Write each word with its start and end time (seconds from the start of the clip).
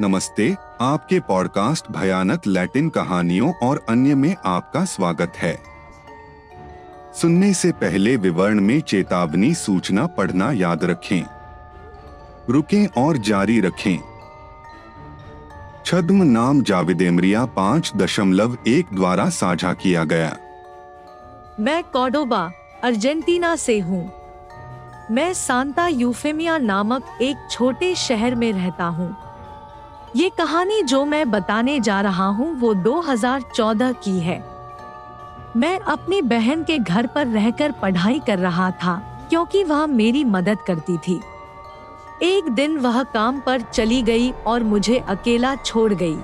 नमस्ते, 0.00 0.56
आपके 0.80 1.20
पॉडकास्ट 1.20 1.90
भयानक 1.90 2.46
लैटिन 2.46 2.88
कहानियों 2.88 3.52
और 3.62 3.86
अन्य 3.88 4.14
में 4.14 4.36
आपका 4.44 4.84
स्वागत 4.84 5.32
है। 5.36 5.62
सुनने 7.20 7.54
से 7.54 7.72
पहले 7.72 8.16
विवरण 8.16 8.60
में 8.60 8.80
चेतावनी 8.80 9.54
सूचना 9.54 10.06
पढ़ना 10.06 10.52
याद 10.52 10.84
रखें। 10.84 11.22
रुकें 12.50 12.86
और 12.86 13.16
जारी 13.16 13.60
रखें। 13.60 13.98
छद्म 15.86 16.22
नाम 16.22 16.62
जाविदेमरिया 16.62 17.44
पाँच 17.44 17.92
दशमलव 17.96 18.58
एक 18.66 18.86
द्वारा 18.94 19.28
साझा 19.28 19.72
किया 19.72 20.04
गया। 20.04 20.36
मैं 21.60 21.84
कॉडोबा, 21.84 22.50
अर्जेंटीना 22.84 23.56
से 23.56 23.78
हूँ। 23.78 24.12
मैं 25.10 25.34
सांता 25.34 25.86
यूफेमिया 25.86 26.58
नामक 26.58 27.18
एक 27.22 27.48
छोटे 27.50 27.94
शहर 27.94 28.34
में 28.34 28.52
रहता 28.52 28.84
हूँ। 28.84 29.29
ये 30.16 30.28
कहानी 30.28 30.82
जो 30.82 31.04
मैं 31.04 31.30
बताने 31.30 31.80
जा 31.80 32.00
रहा 32.00 32.26
हूँ, 32.26 32.54
वो 32.54 32.74
2014 32.74 33.92
की 33.92 34.18
है। 34.18 34.38
मैं 35.56 35.78
अपनी 35.78 36.22
बहन 36.22 36.64
के 36.64 36.78
घर 36.78 37.06
पर 37.06 37.26
रहकर 37.26 37.72
पढ़ाई 37.72 38.18
कर 38.18 38.38
रहा 38.38 38.70
था, 38.70 38.96
क्योंकि 39.30 39.64
वह 39.64 39.86
मेरी 39.86 40.24
मदद 40.24 40.58
करती 40.66 40.98
थी। 40.98 41.20
एक 42.22 42.48
दिन 42.48 42.76
वह 42.78 43.02
काम 43.02 43.40
पर 43.40 43.60
चली 43.60 44.02
गई 44.02 44.30
और 44.30 44.62
मुझे 44.62 44.98
अकेला 44.98 45.54
छोड़ 45.54 45.92
गई। 45.94 46.16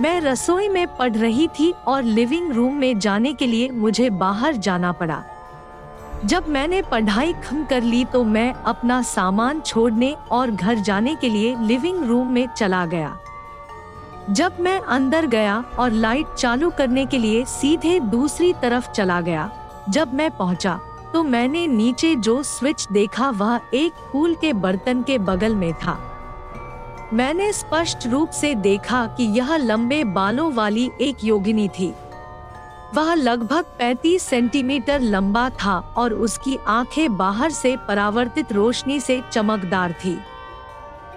मैं 0.00 0.20
रसोई 0.20 0.68
में 0.68 0.86
पढ़ 0.96 1.12
रही 1.12 1.48
थी 1.48 1.72
और 1.86 2.02
लिविंग 2.02 2.52
रूम 2.52 2.74
में 2.74 2.98
जाने 2.98 3.32
के 3.32 3.46
लिए 3.46 3.70
मुझे 3.70 4.10
बाहर 4.10 4.56
जाना 4.56 4.92
पड़ा। 4.92 5.22
जब 6.24 6.48
मैंने 6.48 6.80
पढ़ाई 6.82 7.32
खम 7.44 7.64
कर 7.64 7.82
ली 7.82 8.04
तो 8.04 8.22
मैं 8.24 8.52
अपना 8.64 9.00
सामान 9.02 9.60
छोड़ने 9.60 10.14
और 10.30 10.50
घर 10.50 10.78
जाने 10.78 11.14
के 11.14 11.28
लिए 11.28 11.54
लिविंग 11.58 12.04
रूम 12.04 12.32
में 12.32 12.46
चला 12.48 12.84
गया। 12.86 13.16
जब 14.30 14.56
मैं 14.60 14.78
अंदर 14.80 15.26
गया 15.26 15.58
और 15.78 15.90
लाइट 15.90 16.34
चालू 16.34 16.70
करने 16.70 17.04
के 17.06 17.18
लिए 17.18 17.44
सीधे 17.44 17.98
दूसरी 18.00 18.52
तरफ़ 18.52 18.90
चला 18.90 19.20
गया, 19.20 19.50
जब 19.90 20.14
मैं 20.14 20.30
पहुँचा 20.30 20.78
तो 21.12 21.22
मैंने 21.22 21.66
नीचे 21.66 22.14
जो 22.16 22.42
स्विच 22.42 22.86
देखा 22.92 23.28
वह 23.30 23.60
एक 23.74 23.92
फूल 24.12 24.34
के 24.34 24.52
बर्तन 24.54 25.02
के 25.02 25.18
बगल 25.18 25.54
में 25.54 25.72
था। 25.74 25.98
मैंने 27.12 27.52
स्पष्ट 27.52 28.06
रूप 28.06 28.30
से 28.30 28.54
देखा 28.54 29.06
कि 29.16 29.24
यह 29.38 29.56
लंबे 29.56 30.02
बालों 30.04 30.52
वाली 30.52 30.90
एक 31.00 31.24
योगिनी 31.24 31.68
थी। 31.68 31.92
वह 32.96 33.14
लगभग 33.14 33.64
35 33.80 34.22
सेंटीमीटर 34.22 35.00
लंबा 35.00 35.48
था 35.50 35.94
और 35.96 36.12
उसकी 36.14 36.56
आँखें 36.66 37.16
बाहर 37.16 37.50
से 37.50 37.76
परावर्तित 37.88 38.52
रोशनी 38.52 38.98
से 39.00 39.20
चमकदार 39.32 39.92
थी। 39.92 40.18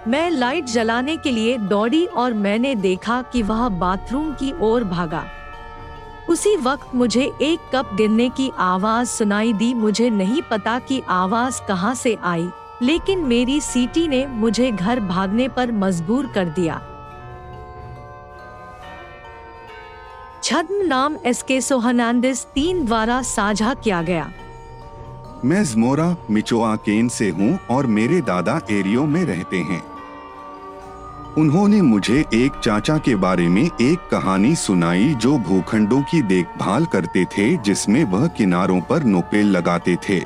मैं 0.08 0.30
लाइट 0.30 0.64
जलाने 0.64 1.16
के 1.16 1.30
लिए 1.30 1.56
दौड़ी 1.58 2.04
और 2.06 2.32
मैंने 2.32 2.74
देखा 2.74 3.20
कि 3.22 3.42
वह 3.42 3.68
बाथरूम 3.68 4.32
की 4.32 4.52
ओर 4.60 4.84
भागा। 4.84 5.24
उसी 6.28 6.56
वक्त 6.56 6.94
मुझे 6.94 7.32
एक 7.42 7.70
कप 7.74 7.94
गिरने 7.94 8.28
की 8.28 8.50
आवाज़ 8.58 9.08
सुनाई 9.08 9.52
दी। 9.52 9.72
मुझे 9.74 10.10
नहीं 10.10 10.42
पता 10.42 10.78
कि 10.78 11.02
आवाज़ 11.08 11.62
कहाँ 11.68 11.94
से 11.94 12.16
आई, 12.24 12.48
लेकिन 12.82 13.24
मेरी 13.24 13.60
सीटी 13.60 14.06
ने 14.08 14.26
मुझे 14.26 14.70
घर 14.72 15.00
भागने 15.00 15.48
पर 15.48 15.72
मजबूर 15.72 16.26
कर 16.26 16.44
दिया। 16.44 16.80
छद्म 20.50 20.86
नाम 20.86 21.16
एस 21.26 21.42
के 21.42 21.60
सोहनांडिस 21.60 22.44
तीन 22.44 22.84
द्वारा 22.84 23.20
साझा 23.22 23.74
किया 23.74 24.00
गया। 24.02 24.24
मैं 25.44 25.62
जमोरा 25.64 26.16
मिचोआकेन 26.30 27.08
से 27.08 27.28
हूँ 27.30 27.58
और 27.70 27.86
मेरे 27.86 28.20
दादा 28.20 28.58
एरियो 28.70 29.04
में 29.06 29.22
रहते 29.24 29.56
हैं। 29.58 29.82
उन्होंने 31.38 31.80
मुझे 31.82 32.24
एक 32.34 32.58
चाचा 32.64 32.96
के 32.98 33.14
बारे 33.16 33.46
में 33.48 33.62
एक 33.62 34.08
कहानी 34.10 34.54
सुनाई 34.56 35.14
जो 35.14 35.36
भूखंडों 35.38 36.00
की 36.02 36.22
देखभाल 36.22 36.86
करते 36.86 37.24
थे, 37.24 37.56
जिसमें 37.56 38.02
वह 38.04 38.26
किनारों 38.28 38.80
पर 38.80 39.04
नोपेल 39.04 39.46
लगाते 39.46 39.96
थे। 40.08 40.16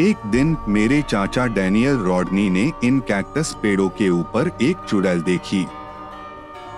एक 0.00 0.26
दिन 0.26 0.56
मेरे 0.68 1.00
चाचा 1.02 1.46
डैनियल 1.46 1.96
रॉडनी 2.00 2.48
ने 2.50 2.70
इन 2.84 3.00
कैक्टस 3.08 3.56
पेड़ों 3.62 3.88
के 3.88 4.10
ऊपर 4.10 4.50
एक 4.62 4.84
चुड़ैल 4.88 5.22
देखी। 5.22 5.66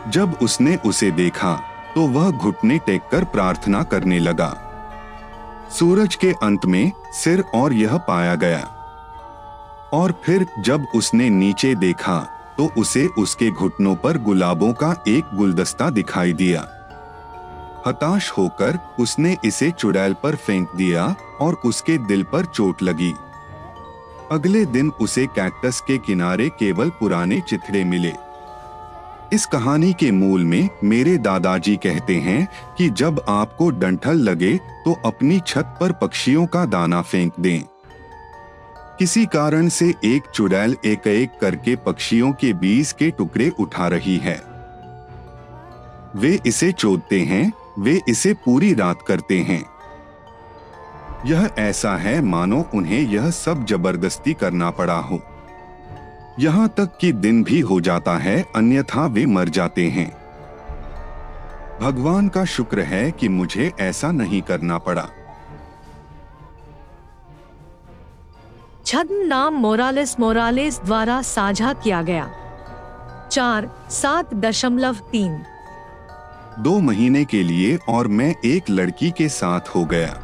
जब 0.08 0.38
उसने 0.42 0.76
उसे 0.86 1.10
देखा 1.10 1.60
तो 1.94 2.06
वह 2.06 2.30
घुटने 2.30 2.78
टेक 2.78 3.08
कर 3.12 3.24
प्रार्थना 3.24 3.82
करने 3.82 4.18
लगा। 4.18 4.50
सूरज 5.70 6.14
के 6.14 6.32
अंत 6.42 6.66
में 6.66 6.92
सिर 7.14 7.44
और 7.54 7.72
यह 7.72 7.96
पाया 7.98 8.34
गया। 8.34 8.60
और 9.92 10.12
फिर 10.24 10.46
जब 10.58 10.86
उसने 10.94 11.28
नीचे 11.30 11.74
देखा 11.74 12.18
तो 12.58 12.68
उसे 12.78 13.06
उसके 13.18 13.50
घुटनों 13.50 13.94
पर 13.96 14.18
गुलाबों 14.18 14.72
का 14.72 14.94
एक 15.08 15.34
गुलदस्ता 15.34 15.90
दिखाई 15.90 16.32
दिया। 16.32 16.60
हताश 17.86 18.30
होकर 18.30 18.78
उसने 18.98 19.36
इसे 19.44 19.70
चुड़ैल 19.70 20.14
पर 20.14 20.36
फेंक 20.36 20.74
दिया 20.76 21.14
और 21.40 21.54
उसके 21.64 21.98
दिल 21.98 22.22
पर 22.22 22.44
चोट 22.44 22.82
लगी। 22.82 23.12
अगले 24.32 24.64
दिन 24.66 24.90
उसे 25.00 25.26
कैक्टस 25.26 25.80
के 25.80 25.98
किनारे 25.98 26.48
केवल 26.48 26.90
पुराने 26.90 27.40
चिथड़े 27.40 27.84
मिले। 27.84 28.12
इस 29.32 29.46
कहानी 29.46 29.92
के 29.92 30.10
मूल 30.10 30.44
में 30.44 30.68
मेरे 30.84 31.16
दादाजी 31.18 31.76
कहते 31.76 32.14
हैं 32.16 32.48
कि 32.78 32.88
जब 32.90 33.24
आपको 33.28 33.70
डंठल 33.70 34.16
लगे 34.18 34.56
तो 34.84 34.92
अपनी 35.04 35.40
छत 35.46 35.76
पर 35.80 35.92
पक्षियों 35.92 36.46
का 36.46 36.64
दाना 36.64 37.02
फेंक 37.02 37.32
दें। 37.40 37.62
किसी 38.98 39.26
कारण 39.26 39.68
से 39.68 39.94
एक 40.04 40.22
चुड़ैल 40.34 40.76
एक 40.84 41.06
एक 41.06 41.38
करके 41.40 41.76
पक्षियों 41.76 42.32
के 42.32 42.52
बीज 42.52 42.92
के 42.92 43.10
टुकड़े 43.10 43.48
उठा 43.60 43.88
रही 43.88 44.16
है। 44.16 44.42
वे 46.16 46.38
इसे 46.46 46.72
चोदते 46.72 47.20
हैं, 47.20 47.52
वे 47.78 48.00
इसे 48.08 48.34
पूरी 48.34 48.74
रात 48.74 49.02
करते 49.02 49.38
हैं। 49.40 49.64
यह 51.26 51.50
ऐसा 51.58 51.96
है, 51.96 52.20
मानो 52.20 52.64
उन्हें 52.74 53.00
यह 53.00 53.30
सब 53.30 53.66
ज़बरदस्ती 53.66 54.34
करना 54.34 54.70
पड़ा 54.70 54.98
हो। 55.00 55.22
यहाँ 56.40 56.68
तक 56.68 56.98
कि 57.00 57.12
दिन 57.12 57.44
भी 57.44 57.60
हो 57.60 57.80
जाता 57.80 58.18
है 58.18 58.44
अन्यथा 58.56 59.06
वे 59.06 59.26
मर 59.26 59.48
जाते 59.48 59.88
हैं। 59.88 60.10
भगवान 61.82 62.28
का 62.28 62.44
शुक्र 62.44 62.80
है 62.80 63.10
कि 63.10 63.28
मुझे 63.28 63.72
ऐसा 63.80 64.10
नहीं 64.12 64.42
करना 64.42 64.78
पड़ा। 64.78 65.08
छद्म 68.86 69.26
नाम 69.26 69.54
मोरालिस 69.54 70.20
मोरालिस 70.20 70.80
द्वारा 70.80 71.22
साझा 71.22 71.72
किया 71.72 72.02
गया। 72.02 72.30
चार 73.32 73.70
सात 73.90 74.34
दशमलव 74.34 74.94
तीन। 74.94 75.42
दो 76.58 76.78
महीने 76.80 77.24
के 77.24 77.42
लिए 77.42 77.78
और 77.88 78.08
मैं 78.08 78.34
एक 78.44 78.70
लड़की 78.70 79.10
के 79.10 79.28
साथ 79.28 79.60
हो 79.60 79.84
गया। 79.84 80.18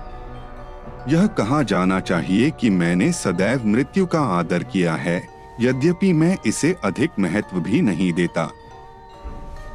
यह 1.08 1.26
कहा 1.26 1.62
जाना 1.62 2.00
चाहिए 2.00 2.50
कि 2.50 2.70
मैंने 2.70 3.12
सदैव 3.12 3.66
मृत्यु 3.66 4.06
का 4.06 4.20
आदर 4.20 4.62
किया 4.62 4.94
है। 4.94 5.35
यद्यपि 5.60 6.12
मैं 6.12 6.36
इसे 6.46 6.76
अधिक 6.84 7.10
महत्व 7.18 7.60
भी 7.60 7.80
नहीं 7.80 8.12
देता। 8.12 8.50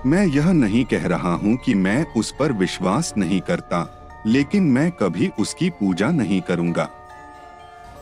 मैं 0.05 0.25
यह 0.25 0.51
नहीं 0.51 0.83
कह 0.85 1.07
रहा 1.07 1.33
हूँ 1.33 1.55
कि 1.57 1.73
मैं 1.75 2.05
उस 2.13 2.31
पर 2.31 2.51
विश्वास 2.51 3.13
नहीं 3.17 3.39
करता, 3.41 3.79
लेकिन 4.25 4.63
मैं 4.63 4.91
कभी 4.91 5.31
उसकी 5.39 5.69
पूजा 5.69 6.09
नहीं 6.11 6.41
करूँगा। 6.41 6.89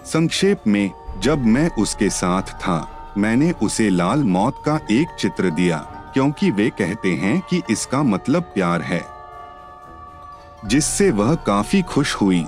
संक्षेप 0.05 0.63
में, 0.67 0.91
जब 1.19 1.45
मैं 1.45 1.69
उसके 1.69 2.09
साथ 2.09 2.41
था, 2.41 3.13
मैंने 3.17 3.51
उसे 3.51 3.89
लाल 3.89 4.23
मौत 4.23 4.61
का 4.65 4.79
एक 4.91 5.15
चित्र 5.19 5.49
दिया, 5.49 5.77
क्योंकि 6.13 6.51
वे 6.51 6.69
कहते 6.69 7.13
हैं 7.13 7.39
कि 7.41 7.61
इसका 7.69 8.03
मतलब 8.03 8.43
प्यार 8.43 8.81
है, 8.81 9.05
जिससे 10.65 11.09
वह 11.11 11.35
काफ़ी 11.35 11.81
खुश 11.81 12.15
हुई। 12.15 12.45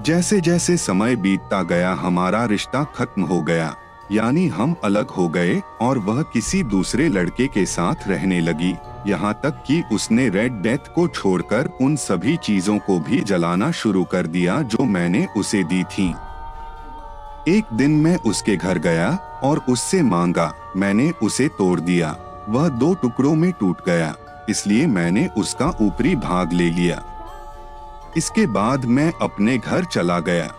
जैसे 0.00 0.40
जैसे 0.40 0.76
समय 0.76 1.16
बीतता 1.16 1.62
गया, 1.62 1.92
हमारा 1.92 2.44
रिश्ता 2.44 2.84
खत्म 2.84 3.22
हो 3.22 3.40
गया। 3.42 3.74
यानी 4.12 4.46
हम 4.48 4.74
अलग 4.84 5.08
हो 5.08 5.28
गए 5.28 5.60
और 5.80 5.98
वह 5.98 6.22
किसी 6.32 6.62
दूसरे 6.64 7.08
लड़के 7.08 7.46
के 7.46 7.64
साथ 7.66 8.06
रहने 8.08 8.40
लगी। 8.40 8.74
यहाँ 9.06 9.32
तक 9.42 9.62
कि 9.66 9.82
उसने 9.92 10.28
रेड 10.28 10.60
डेथ 10.62 10.92
को 10.94 11.06
छोड़कर 11.08 11.70
उन 11.80 11.96
सभी 11.96 12.36
चीज़ों 12.36 12.78
को 12.78 12.98
भी 13.00 13.20
जलाना 13.20 13.70
शुरू 13.72 14.04
कर 14.04 14.26
दिया 14.26 14.60
जो 14.62 14.84
मैंने 14.86 15.26
उसे 15.36 15.62
दी 15.64 15.82
थी। 15.86 16.08
एक 17.48 17.72
दिन 17.72 17.90
मैं 17.96 18.16
उसके 18.26 18.56
घर 18.56 18.78
गया 18.78 19.10
और 19.44 19.64
उससे 19.68 20.02
मांगा। 20.02 20.52
मैंने 20.76 21.10
उसे 21.22 21.48
तोड़ 21.48 21.78
दिया। 21.80 22.16
वह 22.48 22.68
दो 22.70 22.92
टुकड़ों 22.94 23.34
में 23.34 23.50
टूट 23.52 23.84
गया, 23.86 24.14
इसलिए 24.48 24.86
मैंने 24.86 25.26
उसका 25.38 25.66
ऊपरी 25.80 26.14
भाग 26.16 26.52
ले 26.52 26.68
लिया। 26.70 27.02
इसके 28.16 28.46
बाद 28.48 28.84
मैं 28.86 29.12
अपने 29.22 29.56
घर 29.58 29.84
चला 29.84 30.18
गया। 30.20 30.50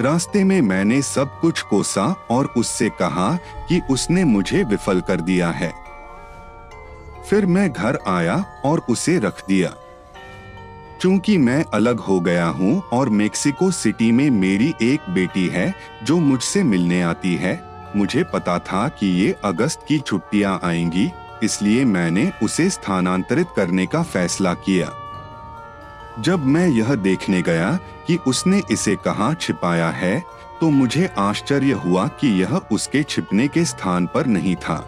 रास्ते 0.00 0.44
में 0.44 0.60
मैंने 0.60 1.02
सब 1.02 1.40
कुछ 1.40 1.60
कोसा 1.62 2.04
और 2.30 2.46
उससे 2.56 2.88
कहा 2.88 3.38
कि 3.68 3.80
उसने 3.90 4.24
मुझे 4.24 4.62
विफल 4.64 5.00
कर 5.00 5.20
दिया 5.20 5.50
है। 5.50 5.72
फिर 7.30 7.46
मैं 7.46 7.72
घर 7.72 7.98
आया 8.06 8.36
और 8.64 8.84
उसे 8.88 9.18
रख 9.18 9.42
दिया। 9.48 9.72
चूँकि 11.00 11.36
मैं 11.38 11.64
अलग 11.74 12.00
हो 12.00 12.20
गया 12.20 12.46
हूँ 12.46 12.80
और 12.92 13.08
मेक्सिको 13.08 13.70
सिटी 13.70 14.12
में 14.12 14.30
मेरी 14.30 14.74
एक 14.82 15.10
बेटी 15.10 15.46
है 15.48 15.74
जो 16.02 16.18
मुझसे 16.18 16.62
मिलने 16.62 17.02
आती 17.02 17.34
है, 17.34 17.60
मुझे 17.96 18.24
पता 18.24 18.58
था 18.58 18.88
कि 18.88 19.06
ये 19.06 19.34
अगस्त 19.44 19.84
की 19.88 19.98
छुट्टियाँ 19.98 20.60
आएँगी, 20.64 21.10
इसलिए 21.42 21.84
मैंने 21.84 22.32
उसे 22.42 22.70
स्थानांतरित 22.70 23.46
करने 23.56 23.86
का 23.86 24.02
फैसला 24.02 24.54
किया। 24.54 24.90
जब 26.20 26.44
मैं 26.46 26.66
यह 26.68 26.94
देखने 26.94 27.40
गया 27.42 27.70
कि 28.06 28.16
उसने 28.26 28.62
इसे 28.70 28.94
कहाँ 28.96 29.32
छिपाया 29.34 29.88
है 29.90 30.22
तो 30.60 30.70
मुझे 30.70 31.08
आश्चर्य 31.18 31.72
हुआ 31.72 32.06
कि 32.20 32.28
यह 32.40 32.56
उसके 32.72 33.02
छिपने 33.02 33.46
के 33.48 33.64
स्थान 33.64 34.06
पर 34.06 34.26
नहीं 34.26 34.54
था 34.56 34.78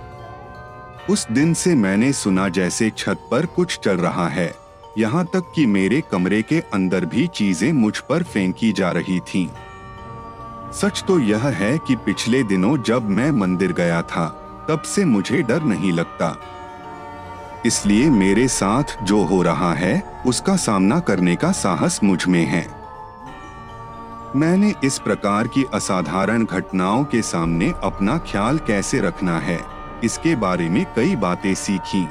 उस 1.10 1.26
दिन 1.32 1.54
से 1.54 1.74
मैंने 1.74 2.12
सुना 2.12 2.48
जैसे 2.48 2.90
छत 2.98 3.28
पर 3.30 3.46
कुछ 3.46 3.78
चल 3.78 3.96
रहा 3.96 4.26
है, 4.28 4.54
यहाँ 4.98 5.24
तक 5.24 5.52
कि 5.54 5.66
मेरे 5.66 6.00
कमरे 6.10 6.42
के 6.42 6.60
अंदर 6.74 7.04
भी 7.04 7.26
चीज़ें 7.26 7.72
मुझ 7.72 7.98
पर 7.98 8.22
फेंकी 8.22 8.72
जा 8.72 8.90
रही 8.90 9.18
थीं। 9.20 9.46
सच 10.72 11.02
तो 11.08 11.18
यह 11.18 11.46
है 11.48 11.76
कि 11.78 11.96
पिछले 11.96 12.42
दिनों 12.42 12.76
जब 12.82 13.08
मैं 13.08 13.30
मंदिर 13.30 13.72
गया 13.72 14.02
था, 14.02 14.28
तब 14.68 14.82
से 14.86 15.04
मुझे 15.04 15.42
डर 15.42 15.62
नहीं 15.62 15.92
लगता 15.92 16.36
इसलिए 17.66 18.10
मेरे 18.10 18.46
साथ 18.48 19.02
जो 19.04 19.22
हो 19.24 19.40
रहा 19.42 19.72
है, 19.74 20.02
उसका 20.26 20.54
सामना 20.56 20.98
करने 21.00 21.34
का 21.36 21.50
साहस 21.52 21.98
मुझमें 22.04 22.44
है। 22.46 22.66
मैंने 24.36 24.72
इस 24.84 24.98
प्रकार 24.98 25.46
की 25.46 25.64
असाधारण 25.74 26.44
घटनाओं 26.44 27.04
के 27.04 27.22
सामने 27.22 27.72
अपना 27.84 28.16
ख्याल 28.26 28.58
कैसे 28.66 29.00
रखना 29.00 29.38
है, 29.38 29.58
इसके 30.04 30.34
बारे 30.36 30.68
में 30.68 30.84
कई 30.96 31.16
बातें 31.18 31.54
सीखी। 31.56 32.06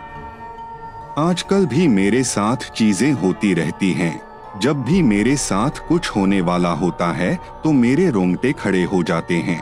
आजकल 1.19 1.66
भी 1.66 1.88
मेरे 1.88 2.24
साथ 2.25 2.72
चीज़ें 2.72 3.12
होती 3.13 3.54
रहती 3.54 3.92
हैं। 3.94 4.60
जब 4.60 4.84
भी 4.84 5.01
मेरे 5.04 5.36
साथ 5.38 5.88
कुछ 5.88 6.10
होने 6.10 6.42
वाला 6.42 6.72
होता 6.74 7.12
है 7.13 7.36
तो 7.63 7.72
मेरे 7.74 8.10
रोंगटे 8.10 8.51
खड़े 8.54 8.84
हो 8.84 9.01
जाते 9.04 9.38
हैं। 9.40 9.62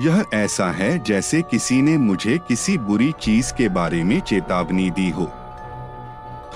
यह 0.00 0.24
ऐसा 0.34 0.70
है 0.70 0.98
जैसे 0.98 1.40
किसी 1.42 1.80
ने 1.82 1.96
मुझे 1.98 2.38
किसी 2.38 2.76
बुरी 2.78 3.12
चीज़ 3.20 3.52
के 3.54 3.68
बारे 3.68 4.02
में 4.04 4.20
चेतावनी 4.20 4.90
दी 4.90 5.08
हो। 5.10 5.26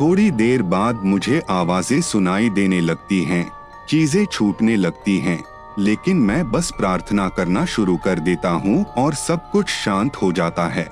थोड़ी 0.00 0.31
देर 0.31 0.62
बाद 0.62 1.02
मुझे 1.05 1.43
आवाज़ें 1.50 2.00
सुनाई 2.00 2.50
देने 2.50 2.81
लगती 2.81 3.23
हैं, 3.25 3.50
चीज़ें 3.88 4.25
छूटने 4.26 4.76
लगती 4.76 5.19
हैं, 5.19 5.43
लेकिन 5.79 6.17
मैं 6.17 6.50
बस 6.50 6.70
प्रार्थना 6.79 7.29
करना 7.29 7.64
शुरू 7.64 7.96
कर 7.96 8.19
देता 8.19 8.50
हूँ 8.50 8.85
और 8.85 9.14
सब 9.14 9.50
कुछ 9.50 9.69
शांत 9.69 10.17
हो 10.17 10.32
जाता 10.32 10.69
है। 10.69 10.91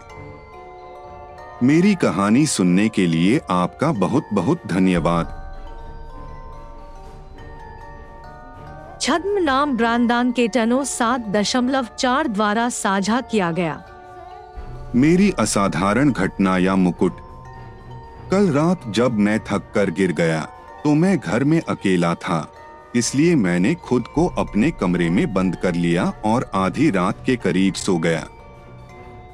मेरी 1.63 1.95
कहानी 1.95 2.47
सुनने 2.47 2.89
के 2.89 3.07
लिए 3.07 3.41
आपका 3.51 3.93
बहुत 3.93 4.29
बहुत 4.33 4.67
धन्यवाद। 4.67 5.42
छद्म 9.03 9.39
नाम 9.39 9.77
ब्रांदान 9.77 10.31
के 10.33 10.47
टनो 10.49 10.83
सात 10.85 11.21
दशमलव 11.29 11.87
चार 11.99 12.29
द्वारा 12.29 12.69
साझा 12.69 13.21
किया 13.21 13.51
गया। 13.53 13.83
मेरी 14.95 15.31
असाधारण 15.39 16.11
घटना 16.11 16.57
या 16.59 16.77
मुकुट। 16.77 17.17
कल 18.31 18.47
रात 18.51 18.83
जब 18.89 19.19
मैं 19.19 19.39
थक 19.41 19.73
कर 19.75 19.91
गिर 19.91 20.13
गया 20.13 20.41
तो 20.85 20.95
मैं 20.95 21.17
घर 21.19 21.45
में 21.45 21.61
अकेला 21.61 22.15
था। 22.17 22.47
इसलिए 22.97 23.35
मैंने 23.37 23.75
खुद 23.85 24.07
को 24.15 24.27
अपने 24.39 24.71
कमरे 24.71 25.11
में 25.11 25.33
बंद 25.35 25.57
कर 25.57 25.75
लिया 25.77 26.05
और 26.25 26.51
आधी 26.55 26.91
रात 26.91 27.25
के 27.27 27.37
करीब 27.39 27.75
सो 27.77 27.99
गया। 27.99 28.25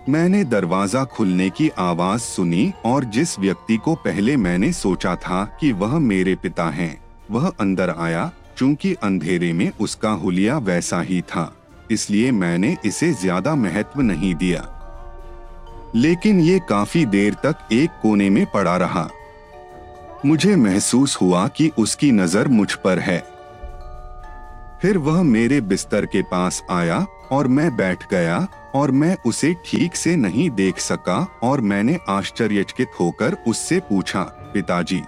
मैंने 0.08 0.44
दरवाज़ा 0.46 1.04
खुलने 1.12 1.50
की 1.50 1.70
आवाज़ 1.80 2.20
सुनी 2.22 2.72
और 2.86 3.04
जिस 3.12 3.38
व्यक्ति 3.38 3.76
को 3.76 3.94
पहले 4.00 4.36
मैंने 4.38 4.72
सोचा 4.74 5.14
था 5.18 5.44
कि 5.60 5.72
वह 5.74 5.98
मेरे 6.00 6.34
पिता 6.34 6.70
हैं, 6.72 6.94
वह 7.30 7.48
अंदर 7.50 7.94
आया 7.98 8.30
चूँकि 8.58 8.92
अंधेरे 8.94 9.52
में 9.52 9.70
उसका 9.80 10.10
हुलिया 10.12 10.56
वैसा 10.58 11.00
ही 11.00 11.20
था, 11.22 11.52
इसलिए 11.90 12.30
मैंने 12.32 12.76
इसे 12.84 13.12
ज़्यादा 13.12 13.54
महत्व 13.54 14.00
नहीं 14.00 14.34
दिया। 14.34 14.62
लेकिन 15.94 16.40
ये 16.40 16.58
काफ़ी 16.68 17.04
देर 17.06 17.34
तक 17.44 17.68
एक 17.72 17.90
कोने 18.02 18.28
में 18.30 18.44
पड़ा 18.46 18.76
रहा। 18.76 19.08
मुझे 20.26 20.54
महसूस 20.56 21.16
हुआ 21.20 21.46
कि 21.48 21.70
उसकी 21.78 22.10
नज़र 22.12 22.48
मुझ 22.48 22.72
पर 22.74 22.98
है। 22.98 23.18
फिर 24.82 24.98
वह 24.98 25.22
मेरे 25.22 25.60
बिस्तर 25.62 26.06
के 26.06 26.22
पास 26.22 26.62
आया 26.70 26.98
और 27.32 27.48
मैं 27.48 27.74
बैठ 27.76 28.04
गया 28.10 28.46
और 28.74 28.90
मैं 28.92 29.16
उसे 29.26 29.52
ठीक 29.66 29.96
से 29.96 30.14
नहीं 30.16 30.48
देख 30.50 30.78
सका 30.78 31.16
और 31.42 31.60
मैंने 31.62 31.98
आश्चर्यचकित 32.08 32.90
होकर 33.00 33.36
उससे 33.46 33.78
पूछा, 33.80 34.22
पिताजी 34.54 35.00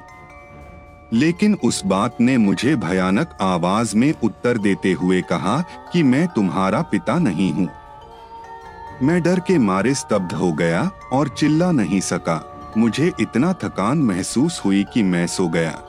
लेकिन 1.13 1.55
उस 1.55 1.85
बात 1.85 2.17
ने 2.21 2.37
मुझे 2.37 2.77
भयानक 2.77 3.39
आवाज़ 3.41 3.97
में 3.97 4.15
उत्तर 4.23 4.59
देते 4.59 4.93
हुए 4.93 5.23
कहा 5.23 5.65
कि 5.93 6.03
मैं 6.03 6.29
तुम्हारा 6.29 6.83
पिता 6.83 7.19
नहीं 7.19 7.53
हूँ। 7.53 7.69
मैं 9.03 9.23
डर 9.23 9.41
के 9.41 9.59
मारे 9.59 9.95
स्तब्ध 9.95 10.33
हो 10.33 10.53
गया 10.53 10.91
और 11.13 11.29
चिल्ला 11.29 11.71
नहीं 11.71 12.01
सका। 12.01 12.73
मुझे 12.77 13.13
इतना 13.21 13.53
थकान 13.53 13.99
महसूस 13.99 14.63
हुई 14.65 14.85
कि 14.95 15.03
मैं 15.03 15.27
सो 15.27 15.49
गया। 15.49 15.83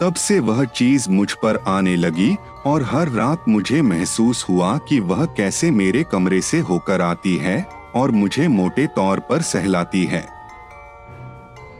तब 0.00 0.14
से 0.14 0.38
वह 0.40 0.64
चीज़ 0.64 1.10
मुझ 1.10 1.32
पर 1.32 1.64
आने 1.68 1.96
लगी 1.96 2.36
और 2.66 2.82
हर 2.82 3.08
रात 3.08 3.44
मुझे 3.48 3.82
महसूस 3.82 4.46
हुआ 4.48 4.78
कि 4.78 5.00
वह 5.00 5.24
कैसे 5.24 5.70
मेरे 5.70 6.02
कमरे 6.02 6.40
से 6.40 6.58
होकर 6.58 7.00
आती 7.00 7.36
है 7.36 7.68
और 7.94 8.10
मुझे 8.10 8.48
मोटे 8.48 8.86
तौर 8.86 9.20
पर 9.20 9.42
सहलाती 9.42 10.04
है। 10.04 10.37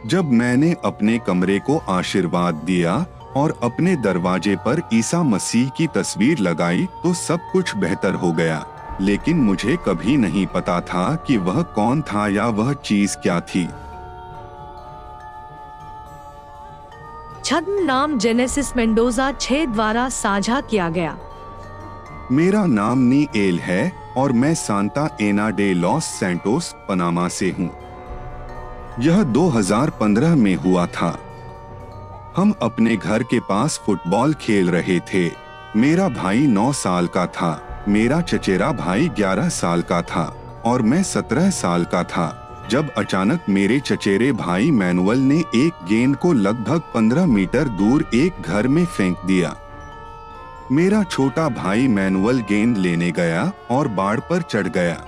जब 0.05 0.31
मैंने 0.31 0.75
अपने 0.85 1.17
कमरे 1.17 1.59
को 1.59 1.77
आशीर्वाद 1.89 2.55
दिया 2.55 3.05
और 3.35 3.59
अपने 3.63 3.95
दरवाजे 3.95 4.55
पर 4.55 4.81
ईसा 4.93 5.23
मसीह 5.23 5.69
की 5.69 5.87
तस्वीर 5.87 6.39
लगाई 6.39 6.85
तो 7.03 7.13
सब 7.13 7.39
कुछ 7.51 7.75
बेहतर 7.75 8.13
हो 8.13 8.31
गया। 8.31 8.65
लेकिन 9.01 9.37
मुझे 9.37 9.77
कभी 9.87 10.17
नहीं 10.17 10.45
पता 10.45 10.79
था 10.81 11.15
कि 11.27 11.37
वह 11.37 11.61
कौन 11.61 12.01
था 12.01 12.27
या 12.27 12.47
वह 12.47 12.73
चीज़ 12.73 13.17
क्या 13.17 13.39
थी। 13.41 13.65
छद्म 17.45 17.83
नाम 17.83 18.17
जेनेसिस 18.19 18.75
मेंडोजा 18.77 19.31
छह 19.31 19.65
द्वारा 19.65 20.09
साझा 20.09 20.61
किया 20.61 20.89
गया। 20.89 21.17
मेरा 22.31 22.65
नाम 22.65 22.99
नी 22.99 23.27
एल 23.35 23.59
है 23.59 23.91
और 24.17 24.31
मैं 24.31 24.53
Santa 24.55 25.07
Ana 25.21 25.49
de 25.49 25.73
los 25.73 26.05
Santos 26.05 26.73
Panama 26.89 27.27
से 27.27 27.49
हूँ। 27.59 27.88
यह 29.01 29.23
2015 29.23 30.35
में 30.35 30.55
हुआ 30.55 30.85
था। 30.85 31.19
हम 32.37 32.53
अपने 32.61 32.95
घर 32.95 33.23
के 33.23 33.39
पास 33.39 33.81
फुटबॉल 33.85 34.33
खेल 34.33 34.69
रहे 34.69 34.99
थे। 34.99 35.31
मेरा 35.75 36.09
भाई 36.09 36.47
9 36.47 36.71
साल 36.73 37.07
का 37.07 37.25
था। 37.27 37.85
मेरा 37.87 38.21
चचेरा 38.21 38.71
भाई 38.71 39.09
11 39.09 39.49
साल 39.49 39.81
का 39.81 40.01
था 40.01 40.37
और 40.65 40.81
मैं 40.81 41.03
17 41.03 41.49
साल 41.49 41.83
का 41.83 42.03
था। 42.03 42.45
जब 42.69 42.89
अचानक 42.89 43.39
मेरे 43.49 43.79
चचेरे 43.79 44.31
भाई 44.31 44.71
मैनुअल 44.71 45.17
ने 45.17 45.39
एक 45.39 45.71
गेंद 45.89 46.15
को 46.15 46.33
लगभग 46.33 46.79
15 46.79 47.25
मीटर 47.25 47.63
दूर 47.63 48.09
एक 48.13 48.41
घर 48.41 48.67
में 48.67 48.85
फेंक 48.85 49.17
दिया। 49.25 49.55
मेरा 50.71 51.03
छोटा 51.03 51.49
भाई 51.49 51.87
मैनुअल 51.87 52.39
गेंद 52.39 52.77
लेने 52.77 53.11
गया 53.11 53.51
और 53.71 53.87
बाढ़ 53.87 54.19
पर 54.19 54.41
चढ़ 54.41 54.67
गया। 54.67 55.05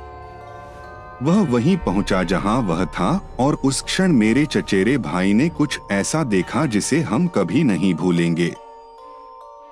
वह 1.21 1.41
वहीं 1.41 1.77
पहुँचा 1.77 2.23
जहाँ 2.23 2.59
वह 2.59 2.85
था 2.85 3.35
और 3.39 3.55
उस 3.55 3.81
क्षण 3.81 4.11
मेरे 4.11 4.45
चचेरे 4.45 4.97
भाई 4.97 5.33
ने 5.33 5.49
कुछ 5.49 5.79
ऐसा 5.91 6.23
देखा 6.23 6.65
जिसे 6.65 7.01
हम 7.01 7.27
कभी 7.27 7.63
नहीं 7.63 7.93
भूलेंगे। 7.93 8.55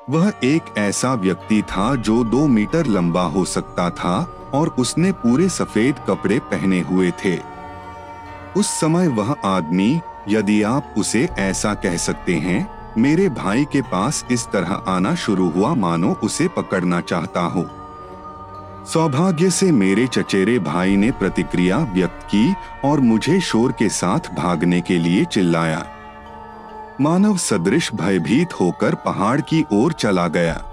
वह 0.09 0.33
एक 0.43 0.61
ऐसा 0.77 1.13
व्यक्ति 1.13 1.61
था 1.61 1.95
जो 1.95 2.23
दो 2.23 2.47
मीटर 2.47 2.85
लंबा 2.85 3.21
हो 3.21 3.45
सकता 3.45 3.89
था 3.89 4.35
और 4.53 4.67
उसने 4.67 5.11
पूरे 5.11 5.49
सफ़ेद 5.49 5.95
कपड़े 6.07 6.39
पहने 6.39 6.81
हुए 6.81 7.11
थे। 7.11 7.39
उस 8.57 8.67
समय 8.67 9.07
वह 9.07 9.35
आदमी, 9.45 10.01
यदि 10.29 10.63
आप 10.63 10.93
उसे 10.97 11.29
ऐसा 11.39 11.73
कह 11.73 11.97
सकते 11.97 12.35
हैं, 12.35 12.71
मेरे 12.97 13.29
भाई 13.29 13.65
के 13.65 13.81
पास 13.81 14.25
इस 14.31 14.47
तरह 14.47 14.73
आना 14.87 15.15
शुरू 15.15 15.49
हुआ, 15.49 15.75
मानो 15.75 16.13
उसे 16.23 16.47
पकड़ना 16.47 17.01
चाहता 17.01 17.41
हो। 17.41 17.78
सौभाग्य 18.85 19.49
से 19.49 19.71
मेरे 19.71 20.07
चचेरे 20.07 20.59
भाई 20.59 20.95
ने 20.95 21.11
प्रतिक्रिया 21.11 21.77
व्यक्त 21.77 22.23
की 22.23 22.55
और 22.85 22.99
मुझे 22.99 23.39
शोर 23.39 23.71
के 23.71 23.89
साथ 23.89 24.19
भागने 24.19 24.81
के 24.81 24.97
लिए 24.97 25.25
चिल्लाया। 25.25 25.85
मानव 27.01 27.37
सदृश 27.37 27.93
भयभीत 27.93 28.53
होकर 28.53 28.95
पहाड़ 28.95 29.41
की 29.41 29.65
ओर 29.73 29.93
चला 29.93 30.27
गया। 30.27 30.63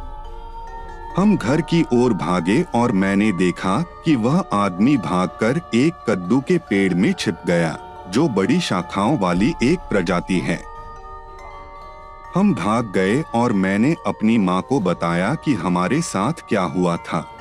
हम 1.16 1.36
घर 1.36 1.60
की 1.60 1.84
ओर 1.92 2.12
भागे 2.12 2.62
और 2.74 2.92
मैंने 2.92 3.32
देखा 3.32 3.84
कि 4.04 4.16
वह 4.16 4.44
आदमी 4.52 4.96
भागकर 4.96 5.60
एक 5.74 6.04
कद्दू 6.10 6.40
के 6.40 6.58
पेड़ 6.58 6.94
में 6.94 7.12
छिप 7.12 7.36
गया, 7.46 7.78
जो 8.08 8.28
बड़ी 8.28 8.60
शाखाओं 8.60 9.18
वाली 9.18 9.54
एक 9.62 9.78
प्रजाति 9.78 10.38
है। 10.38 10.62
हम 12.34 12.54
भाग 12.54 12.92
गए 12.92 13.22
और 13.34 13.52
मैंने 13.52 13.96
अपनी 14.06 14.38
माँ 14.38 14.62
को 14.62 14.80
बताया 14.80 15.34
कि 15.34 15.54
हमारे 15.54 16.02
साथ 16.02 16.32
क्या 16.48 16.62
हुआ 16.62 16.96
था। 16.96 17.35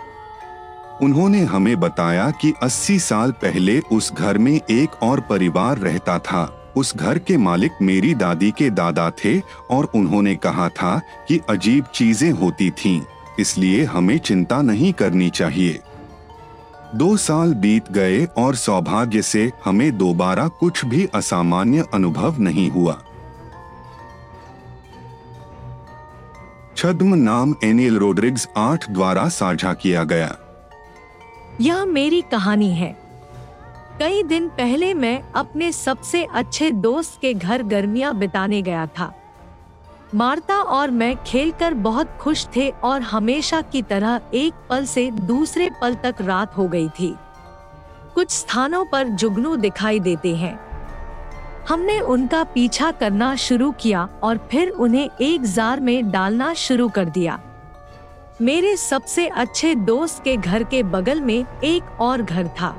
उन्होंने 1.02 1.44
हमें 1.44 1.80
बताया 1.80 2.32
कि 2.32 2.54
80 2.64 3.00
साल 3.00 3.32
पहले 3.32 3.80
उस 3.80 4.14
घर 4.14 4.38
में 4.38 4.62
एक 4.70 5.04
और 5.04 5.20
परिवार 5.20 5.78
रहता 5.78 6.20
था। 6.20 6.74
उस 6.78 6.98
घर 6.98 7.20
के 7.20 7.38
मालिक 7.38 7.72
मेरी 7.82 8.16
दादी 8.16 8.52
के 8.52 8.70
दादा 8.70 9.12
थे 9.12 9.40
और 9.70 9.86
उन्होंने 9.96 10.36
कहा 10.36 10.70
था 10.70 11.02
कि 11.28 11.42
अजीब 11.50 11.86
चीज़ें 11.86 12.32
होती 12.32 12.70
थीं। 12.70 13.02
इसलिए 13.40 13.84
हमें 13.84 14.18
चिंता 14.18 14.62
नहीं 14.62 14.94
करनी 14.94 15.30
चाहिए। 15.30 15.80
दो 16.96 17.18
साल 17.18 17.54
बीत 17.54 17.92
गए 17.92 18.26
और 18.26 18.56
सौभाग्य 18.56 19.22
से 19.22 19.52
हमें 19.66 19.98
दोबारा 19.98 20.48
कुछ 20.48 20.86
भी 20.86 21.10
असामान्य 21.16 21.86
अनुभव 21.94 22.40
नहीं 22.40 22.72
हुआ। 22.72 23.02
छद्म 26.78 27.16
नाम 27.16 27.56
एनिल 27.64 27.98
रोड्रिग्स 27.98 28.48
आठ 28.58 28.92
द्वारा 28.92 29.30
साझा 29.30 29.74
किया 29.74 30.04
गया। 30.04 30.38
यह 31.62 31.86
मेरी 31.86 32.22
कहानी 32.22 32.70
है। 32.70 32.98
कई 34.00 34.24
दिन 34.24 34.48
पहले 34.48 34.94
मैं 34.94 35.24
अपने 35.34 35.72
सबसे 35.72 36.24
अच्छे 36.24 36.72
दोस्त 36.72 37.18
के 37.22 37.34
घर 37.34 37.64
गर्मियाँ 37.64 38.18
बिताने 38.18 38.62
गया 38.62 38.86
था। 38.86 39.14
मार्ता 40.16 40.56
और 40.56 40.92
मैं 40.92 41.24
खेलकर 41.24 41.74
बहुत 41.74 42.18
खुश 42.22 42.48
थे 42.56 42.70
और 42.70 43.02
हमेशा 43.02 43.62
की 43.62 43.82
तरह 43.82 44.22
एक 44.34 44.54
पल 44.70 44.86
से 44.86 45.12
दूसरे 45.12 45.70
पल 45.82 45.96
तक 45.96 46.16
रात 46.22 46.58
हो 46.58 46.68
गई 46.68 46.90
थी। 46.90 47.16
कुछ 48.16 48.30
स्थानों 48.30 48.86
पर 48.86 49.08
जुगनू 49.08 49.56
दिखाई 49.56 50.00
देते 50.00 50.36
हैं। 50.36 50.60
हमने 51.70 52.00
उनका 52.00 52.44
पीछा 52.44 52.92
करना 52.92 53.36
शुरू 53.36 53.72
किया 53.72 54.10
और 54.24 54.38
फिर 54.52 54.70
उन्हें 54.70 55.10
एक 55.22 55.44
जार 55.44 55.80
में 55.80 56.12
डालना 56.12 56.54
शुरू 56.54 56.90
कर 56.90 57.06
दिया। 57.06 57.40
मेरे 58.42 58.76
सबसे 58.78 59.28
अच्छे 59.28 59.74
दोस्त 59.76 60.24
के 60.24 60.36
घर 60.38 60.64
के 60.64 60.82
बगल 60.84 61.20
में 61.22 61.46
एक 61.64 62.02
और 62.02 62.22
घर 62.22 62.48
था। 62.48 62.76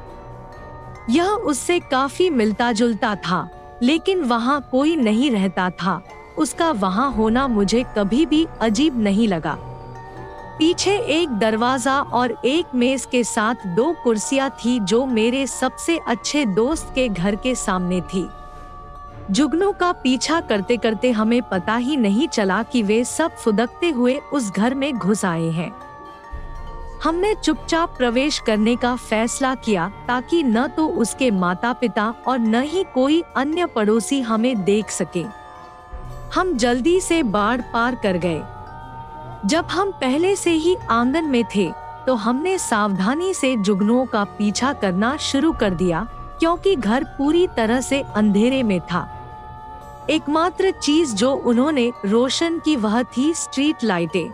यह 1.11 1.27
उससे 1.27 1.79
काफ़ी 1.81 2.29
मिलता 2.31 2.71
जुलता 2.73 3.15
था, 3.17 3.49
लेकिन 3.83 4.21
वहाँ 4.23 4.61
कोई 4.71 4.95
नहीं 4.97 5.31
रहता 5.31 5.71
था। 5.73 6.01
उसका 6.39 6.71
वहाँ 6.71 7.11
होना 7.13 7.47
मुझे 7.49 7.85
कभी 7.99 8.27
भी 8.27 8.47
अजीब 8.61 9.01
नहीं 9.03 9.29
लगा। 9.29 9.57
पीछे 10.59 10.97
एक 10.99 11.39
दरवाज़ा 11.39 12.01
और 12.01 12.37
एक 12.45 12.75
मेज 12.75 13.07
के 13.07 13.25
साथ 13.25 13.67
दो 13.67 13.93
कुर्सियाँ 14.05 14.51
थी 14.59 14.79
जो 14.81 15.05
मेरे 15.07 15.47
सबसे 15.47 15.99
अच्छे 16.09 16.45
दोस्त 16.47 16.93
के 16.95 17.09
घर 17.09 17.37
के 17.37 17.55
सामने 17.55 18.01
थी। 18.01 18.29
जुगनू 19.31 19.71
का 19.73 19.91
पीछा 19.93 20.41
करते 20.41 20.77
करते 20.77 21.11
हमें 21.11 21.41
पता 21.43 21.77
ही 21.77 21.97
नहीं 21.97 22.27
चला 22.29 22.63
कि 22.63 22.83
वे 22.83 23.03
सब 23.05 23.37
फुदकते 23.37 23.89
हुए 23.91 24.15
उस 24.33 24.51
घर 24.51 24.75
में 24.75 24.93
घुस 24.93 25.25
आए 25.25 25.49
हैं। 25.51 25.71
हमने 27.05 27.35
चुपचाप 27.35 27.97
प्रवेश 27.99 28.39
करने 28.39 28.75
का 28.77 28.95
फैसला 28.97 29.55
किया 29.55 29.89
ताकि 30.09 30.43
न 30.43 30.67
तो 30.67 30.87
उसके 30.89 31.31
माता 31.31 31.73
पिता 31.73 32.09
और 32.27 32.39
न 32.39 32.63
ही 32.63 32.85
कोई 32.95 33.21
अन्य 33.37 33.67
पड़ोसी 33.67 34.21
हमें 34.21 34.65
देख 34.65 34.91
सके। 34.91 35.25
हम 36.35 36.57
जल्दी 36.57 37.01
से 37.01 37.23
बाढ़ 37.23 37.61
पार 37.73 37.95
कर 37.95 38.19
गए। 38.19 38.41
जब 39.47 39.67
हम 39.67 39.91
पहले 40.01 40.35
से 40.37 40.51
ही 40.51 40.77
आँगन 40.91 41.25
में 41.25 41.43
थे 41.55 41.71
तो 42.07 42.15
हमने 42.15 42.57
सावधानी 42.59 43.33
से 43.35 43.55
जुगनुओं 43.57 44.07
का 44.07 44.25
पीछा 44.39 44.73
करना 44.73 45.17
शुरू 45.17 45.53
कर 45.53 45.75
दिया, 45.75 46.07
क्योंकि 46.41 46.75
घर 46.77 47.05
पूरी 47.19 47.47
तरह 47.47 47.81
से 47.81 48.01
अंधेरे 48.17 48.63
में 48.63 48.81
था। 48.83 49.09
एकमात्र 50.11 50.71
चीज़ 50.73 51.15
जो 51.15 51.33
उन्होंने 51.33 51.91
रोशन 52.05 52.59
की 52.59 52.75
वह 52.77 53.03
थी 53.17 53.33
स्ट्रीट 53.35 53.85
लाइटें। 53.85 54.29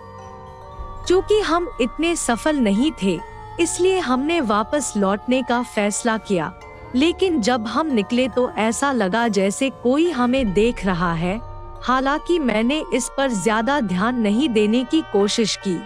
चूँकि 1.09 1.39
हम 1.41 1.69
इतने 1.81 2.15
सफल 2.17 2.57
नहीं 2.59 2.91
थे, 3.03 3.19
इसलिए 3.61 3.99
हमने 4.01 4.41
वापस 4.41 4.93
लौटने 4.97 5.43
का 5.43 5.63
फैसला 5.65 6.17
किया। 6.19 6.53
लेकिन 6.95 7.41
जब 7.41 7.67
हम 7.67 7.93
निकले 7.93 8.29
तो 8.29 8.49
ऐसा 8.51 8.93
लगा 8.93 9.27
जैसे 9.31 9.71
कोई 9.83 10.11
हमें 10.11 10.53
देख 10.55 10.85
रहा 10.87 11.13
है। 11.15 11.41
हालाँकि 11.83 12.39
मैंने 12.41 12.83
इस 12.95 13.09
पर 13.17 13.31
ज़्यादा 13.33 13.81
ध्यान 13.83 14.21
नहीं 14.21 14.49
देने 14.49 14.85
की 14.85 15.03
कोशिश 15.13 15.57
की। 15.67 15.79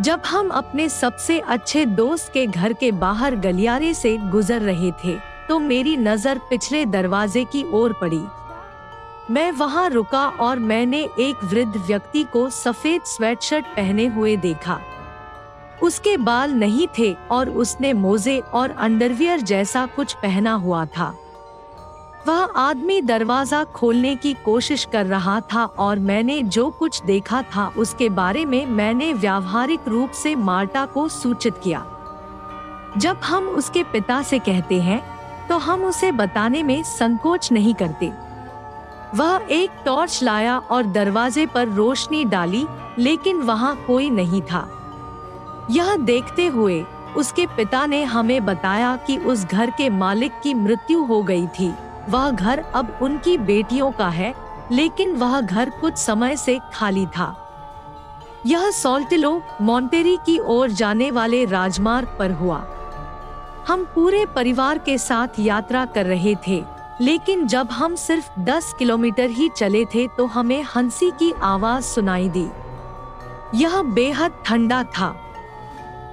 जब 0.00 0.22
हम 0.26 0.48
अपने 0.50 0.88
सबसे 0.88 1.38
अच्छे 1.40 1.84
दोस्त 1.86 2.32
के 2.32 2.46
घर 2.46 2.72
के 2.72 2.90
बाहर 2.92 3.36
गलियारे 3.36 3.92
से 3.94 4.16
गुजर 4.30 4.60
रहे 4.62 4.90
थे 5.04 5.16
तो 5.48 5.58
मेरी 5.58 5.96
नज़र 5.96 6.38
पिछले 6.50 6.84
दरवाजे 6.86 7.44
की 7.44 7.64
ओर 7.72 7.92
पड़ी। 7.92 8.22
मैं 9.30 9.50
वहाँ 9.52 9.88
रुका 9.90 10.26
और 10.40 10.58
मैंने 10.58 10.98
एक 11.20 11.44
वृद्ध 11.44 11.76
व्यक्ति 11.76 12.22
को 12.22 12.48
सफ़ेद 12.50 13.02
स्वेटशर्ट 13.02 13.66
पहने 13.66 14.06
हुए 14.06 14.36
देखा। 14.36 14.78
उसके 15.82 16.16
बाल 16.16 16.52
नहीं 16.52 16.86
थे 16.98 17.12
और 17.30 17.50
उसने 17.50 17.92
मोजे 17.92 18.38
और 18.54 18.70
अंडरवियर 18.70 19.40
जैसा 19.40 19.84
कुछ 19.86 20.12
पहना 20.14 20.52
हुआ 20.54 20.84
था। 20.86 21.06
वह 22.26 22.52
आदमी 22.56 23.00
दरवाज़ा 23.02 23.62
खोलने 23.64 24.14
की 24.16 24.32
कोशिश 24.34 24.84
कर 24.84 25.06
रहा 25.06 25.40
था 25.52 25.64
और 25.64 25.98
मैंने 26.00 26.42
जो 26.42 26.68
कुछ 26.70 27.02
देखा 27.02 27.42
था 27.56 27.66
उसके 27.76 28.08
बारे 28.10 28.44
में 28.44 28.64
मैंने 28.66 29.12
व्यावहारिक 29.12 29.88
रूप 29.88 30.10
से 30.12 30.34
मार्टा 30.34 30.84
को 30.86 31.08
सूचित 31.08 31.58
किया। 31.64 31.84
जब 32.98 33.20
हम 33.24 33.48
उसके 33.48 33.82
पिता 33.84 34.20
से 34.22 34.38
कहते 34.40 34.80
हैं 34.80 35.02
तो 35.48 35.58
हम 35.58 35.84
उसे 35.84 36.12
बताने 36.12 36.62
में 36.62 36.82
संकोच 36.82 37.50
नहीं 37.52 37.74
करते। 37.74 38.12
वह 39.14 39.46
एक 39.50 39.70
टॉर्च 39.84 40.22
लाया 40.22 40.58
और 40.58 40.86
दरवाजे 40.86 41.46
पर 41.46 41.68
रोशनी 41.68 42.24
डाली, 42.24 42.66
लेकिन 42.98 43.36
वहाँ 43.36 43.76
कोई 43.86 44.10
नहीं 44.10 44.42
था। 44.42 44.68
यह 45.70 45.96
देखते 45.96 46.46
हुए 46.46 46.84
उसके 47.16 47.46
पिता 47.46 47.86
ने 47.86 48.04
हमें 48.04 48.44
बताया 48.44 48.96
कि 48.96 49.16
उस 49.16 49.44
घर 49.44 49.70
के 49.70 49.88
मालिक 49.90 50.32
की 50.42 50.54
मृत्यु 50.54 51.04
हो 51.04 51.22
गई 51.22 51.46
थी। 51.46 51.74
वह 52.08 52.30
घर 52.30 52.58
अब 52.74 52.98
उनकी 53.02 53.38
बेटियों 53.38 53.90
का 53.92 54.08
है, 54.08 54.34
लेकिन 54.72 55.14
वह 55.14 55.40
घर 55.40 55.70
कुछ 55.70 55.96
समय 55.96 56.36
से 56.36 56.60
खाली 56.74 57.06
था। 57.06 57.34
यह 58.46 58.70
सोल्टिलो 58.70 59.42
मोन्टेरी 59.60 60.16
की 60.26 60.38
ओर 60.38 60.70
जाने 60.70 61.10
वाले 61.10 61.44
राजमार्ग 61.44 62.16
पर 62.18 62.30
हुआ। 62.30 62.64
हम 63.68 63.84
पूरे 63.94 64.26
परिवार 64.26 64.78
के 64.78 64.98
साथ 64.98 65.40
यात्रा 65.40 65.84
कर 65.84 66.06
रहे 66.06 66.34
थे। 66.48 66.64
लेकिन 67.00 67.46
जब 67.46 67.70
हम 67.70 67.94
सिर्फ़ 67.94 68.40
10 68.40 68.74
किलोमीटर 68.78 69.30
ही 69.30 69.48
चले 69.48 69.84
थे 69.84 70.08
तो 70.08 70.26
हमें 70.26 70.62
हँसी 70.62 71.10
की 71.10 71.32
आवाज़ 71.32 71.84
सुनाई 71.84 72.28
दी। 72.28 72.46
यह 73.54 73.82
बेहद 73.82 74.32
ठंडा 74.46 74.82
था। 74.84 75.20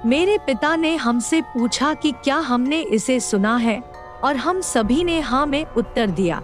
मेरे 0.06 0.38
पिता 0.38 0.76
ने 0.76 0.96
हमसे 0.96 1.40
पूछा 1.40 1.94
कि 1.94 2.12
क्या 2.12 2.36
हमने 2.36 2.80
इसे 2.80 3.20
सुना 3.20 3.56
है, 3.56 3.80
और 4.24 4.36
हम 4.36 4.60
सभी 4.60 5.04
ने 5.04 5.20
हाँ 5.20 5.46
में 5.46 5.66
उत्तर 5.76 6.06
दिया। 6.06 6.42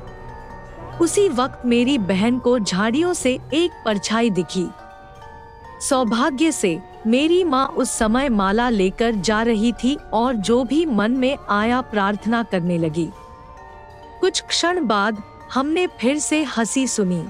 उसी 1.00 1.28
वक्त 1.28 1.62
मेरी 1.66 1.98
बहन 1.98 2.38
को 2.38 2.58
झाड़ियों 2.58 3.12
से 3.12 3.38
एक 3.54 3.70
परछाई 3.84 4.30
दिखी। 4.30 4.66
सौभाग्य 5.80 6.52
से, 6.52 6.80
मेरी 7.06 7.44
माँ 7.44 7.66
उस 7.66 7.90
समय 7.90 8.28
माला 8.28 8.68
लेकर 8.68 9.14
जा 9.14 9.42
रही 9.42 9.72
थी, 9.72 9.98
और 10.12 10.34
जो 10.34 10.64
भी 10.64 10.86
मन 10.86 11.12
में 11.12 11.38
आया 11.48 11.80
प्रार्थना 11.80 12.42
करने 12.42 12.78
लगी। 12.78 13.08
कुछ 14.20 14.40
क्षण 14.40 14.86
बाद 14.86 15.22
हमने 15.54 15.86
फिर 16.00 16.18
से 16.18 16.42
हँसी 16.42 16.86
सुनी। 16.86 17.24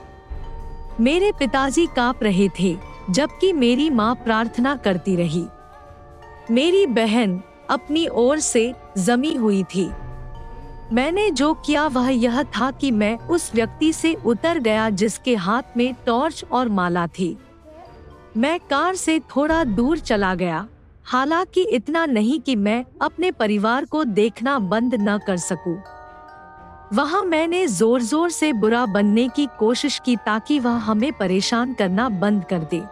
मेरे 1.01 1.33
पिताजी 1.33 1.87
काँप 1.87 2.23
रहे 2.23 2.49
थे, 2.61 2.77
जबकि 3.11 3.53
मेरी 3.53 3.91
माँ 3.91 4.15
प्रार्थना 4.15 4.75
करती 4.77 5.17
रही। 5.17 5.45
मेरी 6.51 6.87
बहन 6.87 7.41
अपनी 7.71 8.07
ओर 8.07 8.39
से 8.39 8.73
जमी 8.99 9.35
हुई 9.35 9.63
थी। 9.65 9.91
मैंने 10.93 11.31
जो 11.31 11.53
किया 11.55 11.87
वह 11.87 12.09
यह 12.09 12.43
था 12.43 12.71
कि 12.71 12.91
मैं 12.91 13.19
उस 13.19 13.51
व्यक्ति 13.55 13.93
से 13.93 14.15
उतर 14.27 14.59
गया 14.59 14.89
जिसके 14.91 15.35
हाथ 15.35 15.77
में 15.77 15.95
टॉर्च 16.07 16.45
और 16.53 16.69
माला 16.69 17.07
थी। 17.07 17.37
मैं 18.37 18.59
कार 18.61 18.95
से 18.95 19.19
थोड़ा 19.37 19.63
दूर 19.65 19.99
चला 19.99 20.35
गया, 20.35 20.67
हालाँकि 21.05 21.63
इतना 21.63 22.07
नहीं 22.07 22.41
कि 22.41 22.57
मैं 22.57 22.85
अपने 23.03 23.31
परिवार 23.31 23.85
को 23.85 24.05
देखना 24.05 24.59
बंद 24.59 24.95
न 24.95 25.19
कर 25.19 25.37
सकूँ। 25.37 25.77
वहाँ 26.95 27.23
मैंने 27.23 27.67
ज़ोर 27.67 28.03
ज़ोर 28.03 28.31
से 28.31 28.53
बुरा 28.53 28.85
बनने 28.87 29.29
की 29.29 29.47
कोशिश 29.59 29.99
की 30.05 30.15
ताकि 30.17 30.59
वह 30.59 30.77
हमें 30.81 31.13
परेशान 31.13 31.75
करना 31.75 32.09
बंद 32.09 32.45
कर 32.45 32.59
दे। 32.61 32.83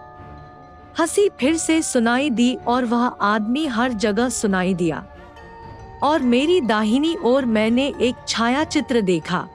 हँसी 0.99 1.29
फिर 1.41 1.57
से 1.57 1.81
सुनाई 1.83 2.31
दी 2.31 2.55
और 2.67 2.85
वह 2.85 3.07
आदमी 3.07 3.67
हर 3.67 3.93
जगह 3.93 4.29
सुनाई 4.29 4.75
दिया। 4.75 5.05
और 6.03 6.23
मेरी 6.23 6.61
दाहिनी 6.61 7.17
ओर 7.25 7.45
मैंने 7.45 7.87
एक 8.01 8.15
छाया 8.29 8.65
चित्र 8.65 9.01
देखा। 9.01 9.47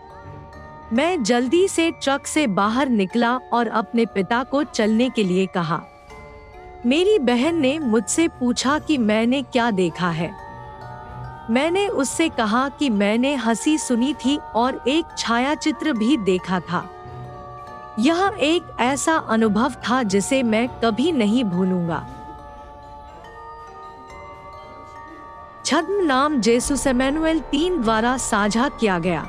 मैं 0.94 1.24
जल्दी 1.24 1.68
से 1.68 1.90
ट्रक 1.94 2.26
से 2.28 2.48
बाहर 2.48 2.90
निकला 2.90 3.38
और 3.54 3.68
अपने 3.68 4.06
पिता 4.06 4.44
को 4.44 4.64
चलने 4.64 5.10
के 5.10 5.24
लिए 5.24 5.46
कहा। 5.46 5.82
मेरी 6.86 7.18
बहन 7.20 7.62
ने 7.62 7.78
मुझसे 7.80 8.28
पूछा 8.30 8.80
कि 8.80 8.98
मैंने 8.98 9.42
क्या 9.44 9.72
देखा 9.72 10.10
है। 10.10 10.32
मैंने 11.50 11.88
उससे 11.88 12.30
कहा 12.30 12.70
कि 12.70 12.90
मैंने 12.90 13.36
हँसी 13.36 13.78
सुनी 13.78 14.14
थी 14.14 14.38
और 14.56 14.84
एक 14.88 15.06
छाया 15.18 15.56
चित्र 15.56 15.94
भी 15.94 16.18
देखा 16.18 16.60
था। 16.60 16.90
यह 18.00 18.38
एक 18.40 18.64
ऐसा 18.80 19.16
अनुभव 19.16 19.72
था 19.72 20.04
जिसे 20.04 20.44
मैं 20.44 20.68
कभी 20.68 21.12
नहीं 21.12 21.44
भूलूँगा। 21.44 22.08
छद्म 25.66 26.06
नाम 26.06 26.42
जेसु 26.42 26.76
सेमेनुएल 26.76 27.40
तीन 27.40 27.82
द्वारा 27.82 28.18
साझा 28.18 28.70
किया 28.70 29.00
गया। 29.00 29.22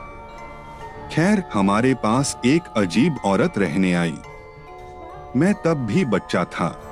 खैर, 1.13 1.45
हमारे 1.53 1.95
पास 1.95 2.39
एक 2.45 2.63
अजीब 2.77 3.17
औरत 3.25 3.55
रहने 3.59 3.95
आई। 3.95 4.19
मैं 5.37 5.55
तब 5.55 5.87
भी 5.87 6.05
बच्चा 6.05 6.45
था। 6.45 6.92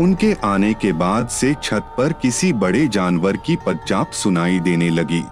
उनके 0.00 0.32
आने 0.44 0.72
के 0.74 0.92
बाद 0.92 1.28
से 1.28 1.54
छत 1.62 1.94
पर 1.98 2.12
किसी 2.12 2.52
बड़े 2.52 2.86
जानवर 2.88 3.36
की 3.36 3.56
पदचाप 3.56 4.10
सुनाई 4.10 4.60
देने 4.60 4.88
लगी। 4.90 5.22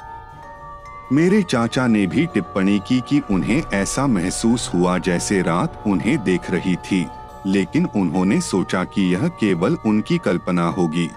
मेरे 1.13 1.43
चाचा 1.43 1.87
ने 1.87 2.07
भी 2.07 2.27
टिप्पणी 2.27 2.79
की 2.79 3.01
कि 3.01 3.21
उन्हें 3.31 3.63
ऐसा 3.73 4.07
महसूस 4.07 4.71
हुआ 4.75 4.99
जैसे 4.99 5.41
रात 5.43 5.83
उन्हें 5.87 6.25
देख 6.25 6.51
रही 6.51 6.75
थी, 6.77 7.07
लेकिन 7.47 7.89
उन्होंने 7.97 8.41
सोचा 8.41 8.85
कि 8.85 9.13
यह 9.13 9.27
केवल 9.29 9.77
उनकी 9.87 10.19
कल्पना 10.19 10.67
होगी। 10.69 11.09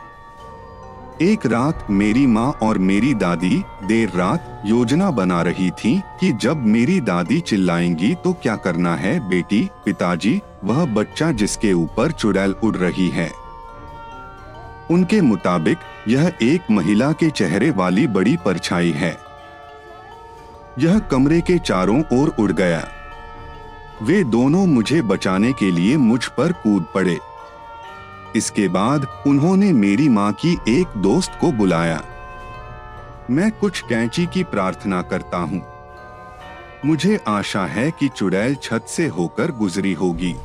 एक 1.21 1.45
रात 1.45 1.87
मेरी 1.89 2.25
माँ 2.27 2.51
और 2.61 2.77
मेरी 2.77 3.13
दादी 3.13 3.63
देर 3.83 4.11
रात 4.15 4.61
योजना 4.65 5.09
बना 5.11 5.41
रही 5.41 5.69
थी 5.71 5.99
कि 6.19 6.31
जब 6.33 6.65
मेरी 6.65 6.99
दादी 7.01 7.39
चिल्लाएँगी 7.39 8.13
तो 8.15 8.33
क्या 8.33 8.55
करना 8.55 8.95
है 8.95 9.19
बेटी, 9.29 9.69
पिताजी? 9.85 10.41
वह 10.63 10.85
बच्चा 10.85 11.31
जिसके 11.31 11.73
ऊपर 11.73 12.11
चुड़ैल 12.11 12.55
उड़ 12.63 12.75
रही 12.77 13.09
है। 13.09 13.31
उनके 14.91 15.21
मुताबिक, 15.21 15.77
यह 16.07 16.33
एक 16.41 16.61
महिला 16.71 17.11
के 17.11 17.29
चेहरे 17.29 17.71
वाली 17.71 18.07
बड़ी 18.07 18.37
परछाई 18.45 18.91
है। 18.91 19.17
यह 20.79 20.99
कमरे 20.99 21.41
के 21.41 21.57
चारों 21.57 22.03
ओर 22.13 22.35
उड़ 22.39 22.51
गया। 22.51 22.87
वे 24.01 24.23
दोनों 24.23 24.65
मुझे 24.65 25.01
बचाने 25.01 25.53
के 25.53 25.71
लिए 25.71 25.97
मुझ 25.97 26.25
पर 26.25 26.51
कूद 26.51 26.85
पड़े। 26.95 27.19
इसके 28.35 28.67
बाद 28.67 29.23
उन्होंने 29.27 29.73
मेरी 29.73 30.09
माँ 30.09 30.33
की 30.33 30.57
एक 30.67 30.87
दोस्त 30.97 31.31
को 31.41 31.51
बुलाया। 31.51 32.03
मैं 33.29 33.51
कुछ 33.51 33.81
कैंची 33.81 34.25
की 34.25 34.43
प्रार्थना 34.43 35.01
करता 35.01 35.37
हूँ। 35.37 35.65
मुझे 36.85 37.19
आशा 37.27 37.65
है 37.65 37.91
कि 37.91 38.09
चुड़ैल 38.09 38.55
छत 38.55 38.85
से 38.87 39.07
होकर 39.07 39.51
गुजरी 39.51 39.93
होगी। 39.93 40.35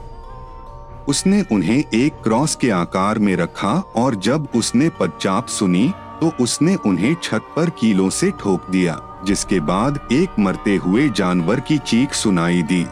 उसने 1.09 1.43
उन्हें 1.53 1.79
एक 1.95 2.23
क्रॉस 2.23 2.55
के 2.55 2.71
आकार 2.71 3.19
में 3.19 3.35
रखा 3.37 3.73
और 3.97 4.15
जब 4.15 4.49
उसने 4.57 4.89
पदचाप 5.01 5.47
सुनी 5.49 5.89
तो 6.21 6.31
उसने 6.41 6.75
उन्हें 6.87 7.15
छत 7.23 7.53
पर 7.57 7.71
कीलों 7.71 8.09
से 8.11 8.31
ठोक 8.41 8.71
दिया, 8.71 8.99
जिसके 9.25 9.61
बाद 9.61 9.99
एक 10.13 10.39
मरते 10.39 10.77
हुए 10.77 11.09
जानवर 11.09 11.61
की 11.61 11.79
चीख 11.79 12.13
सुनाई 12.13 12.63
दी। 12.63 12.85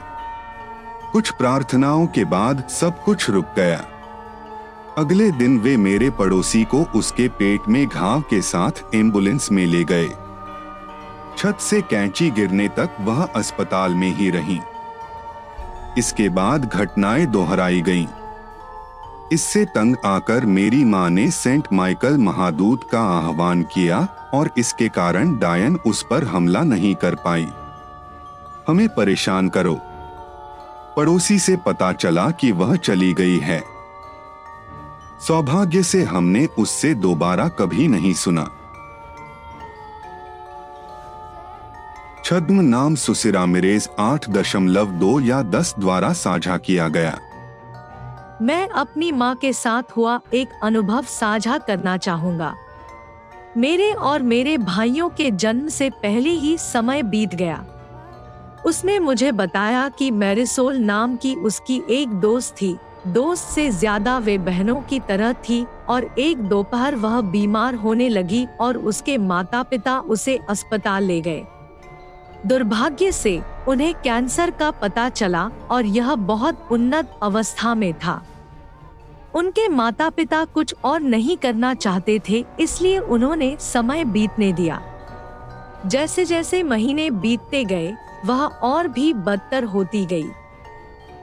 कुछ 1.12 1.30
प्रार्थनाओं 1.30 2.06
के 2.06 2.24
बाद 2.24 2.62
सब 2.70 3.02
कुछ 3.04 3.28
रुक 3.30 3.46
गया। 3.56 3.84
अगले 4.98 5.30
दिन 5.30 5.58
वे 5.58 5.76
मेरे 5.76 6.10
पड़ोसी 6.10 6.62
को 6.64 6.82
उसके 6.96 7.28
पेट 7.28 7.68
में 7.68 7.86
घाव 7.86 8.20
के 8.20 8.40
साथ 8.42 8.94
एंबुलेंस 8.94 9.50
में 9.52 9.64
ले 9.66 9.82
गए। 9.84 10.08
छत 11.38 11.60
से 11.60 11.80
कैंची 11.82 12.30
गिरने 12.30 12.68
तक 12.68 12.96
वह 13.00 13.22
अस्पताल 13.26 13.94
में 13.94 14.10
ही 14.16 14.30
रही। 14.30 14.60
इसके 15.98 16.28
बाद 16.28 16.64
घटनाएँ 16.64 17.26
दोहराई 17.26 17.80
गईं। 17.80 18.06
इससे 19.32 19.64
तंग 19.64 19.96
आकर 20.04 20.46
मेरी 20.46 20.84
माँ 20.84 21.10
ने 21.10 21.30
सेंट 21.30 21.68
माइकल 21.72 22.18
महादूत 22.18 22.90
का 22.92 23.00
आह्वान 23.00 23.62
किया 23.62 24.08
और 24.34 24.50
इसके 24.58 24.88
कारण 24.88 25.38
डायन 25.38 25.76
उस 25.76 26.06
पर 26.10 26.24
हमला 26.24 26.62
नहीं 26.62 26.94
कर 26.94 27.14
पाई। 27.14 27.48
हमें 28.68 28.88
परेशान 28.88 29.48
करो। 29.48 29.78
पड़ोसी 30.96 31.38
से 31.38 31.56
पता 31.56 31.92
चला 31.92 32.30
कि 32.30 32.52
वह 32.52 32.76
चली 32.76 33.12
गई 33.12 33.38
है। 33.38 33.64
सौभाग्य 35.20 35.82
से 35.82 36.04
हमने 36.04 36.46
उससे 36.46 36.94
दोबारा 36.94 37.48
कभी 37.48 37.88
नहीं 37.88 38.14
सुना। 38.14 38.50
छद्म 42.24 42.60
नाम 42.62 42.94
सुसिरा 42.94 43.44
मिरेज 43.46 43.88
आठ 44.00 44.28
दशमलव 44.30 44.92
दो 45.00 45.08
या 45.20 45.40
दस 45.44 45.74
द्वारा 45.78 46.12
साझा 46.12 46.56
किया 46.58 46.86
गया। 46.88 47.18
मैं 48.42 48.68
अपनी 48.68 49.10
माँ 49.12 49.34
के 49.36 49.52
साथ 49.52 49.96
हुआ 49.96 50.18
एक 50.34 50.48
अनुभव 50.62 51.02
साझा 51.08 51.58
करना 51.58 51.96
चाहूँगा। 51.98 52.54
मेरे 53.56 53.90
और 53.92 54.22
मेरे 54.22 54.56
भाइयों 54.58 55.08
के 55.10 55.30
जन्म 55.30 55.68
से 55.68 55.90
पहले 56.02 56.30
ही 56.30 56.56
समय 56.58 57.02
बीत 57.04 57.34
गया। 57.34 57.64
उसने 58.66 58.98
मुझे 59.00 59.32
बताया 59.34 59.88
कि 59.88 60.10
मैरिसोल 60.12 60.78
नाम 60.82 61.16
की 61.16 61.34
उसकी 61.42 61.82
एक 61.90 62.20
दोस्त 62.20 62.54
थी। 62.54 62.76
दोस्त 63.06 63.48
से 63.48 63.70
ज़्यादा 63.70 64.18
वे 64.18 64.38
बहनों 64.40 64.80
की 64.82 65.00
तरह 65.00 65.32
थी 65.42 65.64
और 65.88 66.04
एक 66.18 66.48
दोपहर 66.48 66.94
वह 66.96 67.20
बीमार 67.30 67.74
होने 67.74 68.08
लगी 68.08 68.46
और 68.60 68.76
उसके 68.84 69.18
माता 69.18 69.62
पिता 69.62 69.98
उसे 70.00 70.40
अस्पताल 70.48 71.04
ले 71.04 71.20
गए। 71.20 71.44
दुर्भाग्य 72.46 73.12
से 73.12 73.40
उन्हें 73.68 73.94
कैंसर 73.94 74.50
का 74.50 74.70
पता 74.70 75.08
चला 75.08 75.50
और 75.70 75.86
यह 75.86 76.14
बहुत 76.14 76.68
उन्नत 76.72 77.18
अवस्था 77.22 77.74
में 77.74 77.92
था। 77.94 78.22
उनके 79.34 79.68
माता 79.68 80.08
पिता 80.10 80.44
कुछ 80.44 80.74
और 80.84 81.00
नहीं 81.00 81.36
करना 81.36 81.74
चाहते 81.74 82.20
थे, 82.28 82.44
इसलिए 82.60 82.98
उन्होंने 82.98 83.56
समय 83.60 84.04
बीतने 84.04 84.52
दिया। 84.52 84.82
जैसे 85.86 86.24
जैसे 86.24 86.62
महीने 86.62 87.10
बीतते 87.10 87.64
गए, 87.64 87.92
वह 88.24 88.44
और 88.44 88.88
भी 88.88 89.12
बदतर 89.12 89.64
होती 89.64 90.04
गई। 90.06 90.28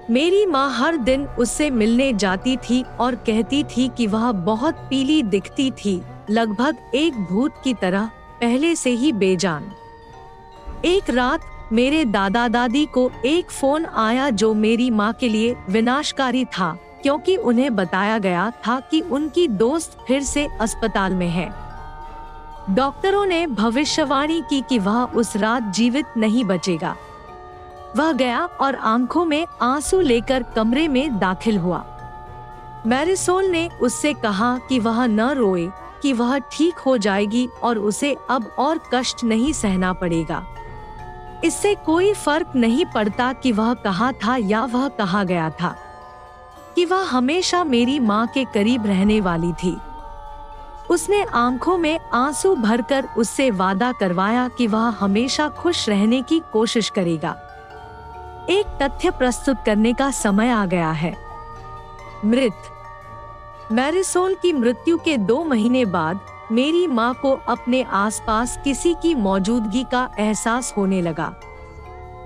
मेरी 0.10 0.46
माँ 0.46 0.70
हर 0.72 0.98
दिन 0.98 1.26
उससे 1.26 1.70
मिलने 1.70 2.14
जाती 2.14 2.58
थी 2.58 2.84
और 3.00 3.16
कहती 3.16 3.64
थी 3.64 3.88
कि 3.88 4.08
वह 4.08 4.32
बहुत 4.32 4.76
पीली 4.90 5.22
दिखती 5.24 5.72
थी, 5.72 6.02
लगभग 6.30 6.78
एक 6.96 7.14
भूत 7.14 7.62
की 7.64 7.74
तरह, 7.74 8.10
पहले 8.42 8.76
से 8.76 8.90
ही 8.90 9.12
बेजान। 9.12 9.72
एक 10.86 11.10
रात 11.10 11.42
मेरे 11.72 12.06
दादा 12.06 12.48
दादी 12.48 12.86
को 12.86 13.12
एक 13.26 13.52
फ़ोन 13.52 13.86
आया 13.86 14.30
जो 14.30 14.54
मेरी 14.54 14.90
माँ 14.90 15.12
के 15.14 15.30
लिए 15.30 15.56
विनाशकारी 15.70 16.46
था, 16.46 16.78
क्योंकि 17.04 17.36
उन्हें 17.36 17.76
बताया 17.76 18.18
गया 18.18 18.50
था 18.68 18.80
कि 18.80 19.02
उनकी 19.02 19.48
दोस्त 19.48 19.98
फिर 20.08 20.24
से 20.24 20.48
अस्पताल 20.62 21.14
में 21.14 21.30
है। 21.30 21.50
डॉक्टरों 22.70 23.26
ने 23.26 23.48
भविष्यवाणी 23.48 24.42
की 24.42 24.62
कि 24.62 24.80
वह 24.80 25.04
उस 25.04 25.36
रात 25.36 25.64
जीवित 25.64 26.06
नहीं 26.18 26.44
बचेगा। 26.46 26.96
वह 27.98 28.12
गया 28.12 28.46
और 28.46 28.76
आँखों 28.76 29.26
में 29.26 29.46
आँसू 29.62 30.00
लेकर 30.00 30.44
कमरे 30.44 30.88
में 30.88 31.20
दाखिल 31.20 31.58
हुआ। 31.58 31.84
मैरिसोल 32.88 33.46
ने 33.46 33.70
उससे 33.82 34.14
कहा 34.14 34.58
कि 34.70 34.80
वह 34.80 35.06
न 35.06 35.30
रोए, 35.30 35.70
कि 36.02 36.14
वह 36.14 36.38
ठीक 36.38 36.78
हो 36.78 36.98
जाएगी 36.98 37.48
और 37.64 37.78
उसे 37.78 38.16
अब 38.30 38.56
और 38.60 38.80
कष्ट 38.94 39.24
नहीं 39.24 39.54
सहना 39.54 39.94
पड़ेगा। 39.94 40.46
इससे 41.44 41.74
कोई 41.76 42.14
फ़र्क 42.14 42.52
नहीं 42.56 42.86
पड़ता 42.86 43.32
कि 43.34 43.52
वह 43.52 43.74
कहा 43.74 44.12
था 44.24 44.36
या 44.38 44.64
वह 44.66 44.88
कहा 44.90 45.24
गया 45.24 45.50
था, 45.52 45.76
कि 46.76 46.86
वह 46.86 47.04
हमेशा 47.04 47.64
मेरी 47.64 48.00
माँ 48.00 48.26
के 48.28 48.44
करीब 48.46 48.86
रहने 48.86 49.20
वाली 49.22 49.52
थी। 49.54 49.76
उसने 50.90 51.24
आँखों 51.24 51.78
में 51.78 52.00
आँसू 52.14 52.56
भरकर 52.56 53.08
उससे 53.18 53.50
वादा 53.52 53.92
करवाया 53.92 54.48
कि 54.48 54.68
वह 54.68 54.88
हमेशा 55.00 55.48
खुश 55.50 55.88
रहने 55.90 56.22
की 56.22 56.42
कोशिश 56.54 56.90
करेगा। 56.90 57.36
एक 58.50 58.78
तथ्य 58.82 59.12
प्रस्तुत 59.12 59.58
करने 59.66 59.94
का 59.94 60.10
समय 60.12 60.50
आ 60.50 60.66
गया 60.66 60.92
है। 60.92 61.16
मृत। 62.26 63.72
मैरिसोल 63.72 64.36
की 64.36 64.54
मृत्यु 64.54 64.98
के 64.98 65.18
दो 65.18 65.44
महीने 65.44 65.86
बाद 65.86 66.20
मेरी 66.52 66.88
माँ 66.88 67.14
को 67.14 67.32
अपने 67.48 67.82
आसपास 67.84 68.58
किसी 68.64 68.94
की 68.94 69.16
मौजूदगी 69.16 69.84
का 69.84 70.10
एहसास 70.20 70.74
होने 70.78 71.02
लगा। 71.02 71.34